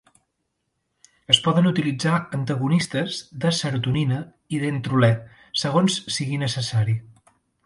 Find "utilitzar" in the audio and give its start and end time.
1.71-2.13